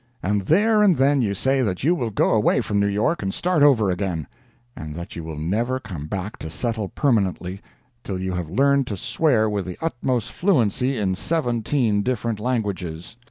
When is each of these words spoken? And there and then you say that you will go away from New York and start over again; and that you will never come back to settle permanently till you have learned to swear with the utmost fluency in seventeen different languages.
And 0.23 0.41
there 0.41 0.81
and 0.81 0.97
then 0.97 1.21
you 1.21 1.35
say 1.35 1.61
that 1.61 1.83
you 1.83 1.93
will 1.93 2.09
go 2.09 2.31
away 2.31 2.59
from 2.61 2.79
New 2.79 2.87
York 2.87 3.21
and 3.21 3.31
start 3.31 3.61
over 3.61 3.91
again; 3.91 4.27
and 4.75 4.95
that 4.95 5.15
you 5.15 5.23
will 5.23 5.37
never 5.37 5.79
come 5.79 6.07
back 6.07 6.37
to 6.39 6.49
settle 6.49 6.87
permanently 6.89 7.61
till 8.03 8.17
you 8.19 8.33
have 8.33 8.49
learned 8.49 8.87
to 8.87 8.97
swear 8.97 9.47
with 9.47 9.67
the 9.67 9.77
utmost 9.79 10.31
fluency 10.31 10.97
in 10.97 11.13
seventeen 11.13 12.01
different 12.01 12.39
languages. 12.39 13.15